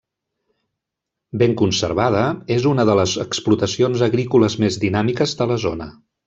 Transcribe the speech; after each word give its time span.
Ben 1.41 1.51
conservada, 1.61 2.23
és 2.55 2.65
una 2.71 2.87
de 2.91 2.95
les 3.01 3.13
explotacions 3.27 4.05
agrícoles 4.09 4.57
més 4.65 4.81
dinàmiques 4.87 5.37
de 5.45 5.49
la 5.55 5.61
zona. 5.67 5.91